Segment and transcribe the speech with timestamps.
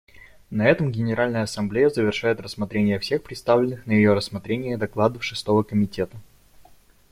[0.49, 6.17] На этом Генеральная Ассамблея завершает рассмотрение всех представленных на ее рассмотрение докладов Шестого комитета.